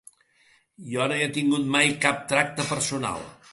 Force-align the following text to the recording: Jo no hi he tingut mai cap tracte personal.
Jo 0.93 1.07
no 1.11 1.19
hi 1.19 1.27
he 1.27 1.27
tingut 1.35 1.69
mai 1.77 1.93
cap 2.07 2.27
tracte 2.35 2.69
personal. 2.75 3.25